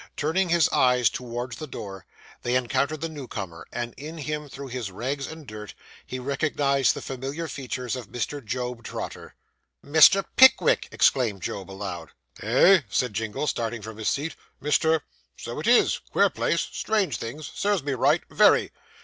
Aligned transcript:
Turning 0.17 0.49
his 0.49 0.67
eyes 0.69 1.11
towards 1.11 1.57
the 1.57 1.67
door, 1.67 2.07
they 2.41 2.55
encountered 2.55 3.01
the 3.01 3.07
new 3.07 3.27
comer; 3.27 3.67
and 3.71 3.93
in 3.97 4.17
him, 4.17 4.49
through 4.49 4.65
his 4.67 4.89
rags 4.89 5.27
and 5.27 5.45
dirt, 5.45 5.75
he 6.07 6.17
recognised 6.17 6.95
the 6.95 7.03
familiar 7.03 7.47
features 7.47 7.95
of 7.95 8.09
Mr. 8.09 8.43
Job 8.43 8.83
Trotter. 8.83 9.35
'Mr. 9.85 10.25
Pickwick!' 10.37 10.87
exclaimed 10.91 11.43
Job 11.43 11.69
aloud. 11.69 12.09
'Eh?' 12.41 12.81
said 12.89 13.13
Jingle, 13.13 13.45
starting 13.45 13.83
from 13.83 13.97
his 13.97 14.09
seat. 14.09 14.35
'Mr! 14.59 15.01
So 15.37 15.59
it 15.59 15.67
is 15.67 15.99
queer 16.11 16.31
place 16.31 16.61
strange 16.61 17.17
things 17.17 17.51
serves 17.53 17.83
me 17.83 17.91
right 17.91 18.23
very. 18.27 18.71